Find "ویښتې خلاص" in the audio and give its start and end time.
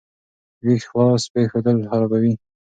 0.65-1.23